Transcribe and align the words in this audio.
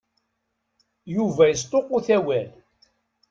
Yuba 1.15 1.43
yesṭuqut 1.47 2.07
awal. 2.17 2.49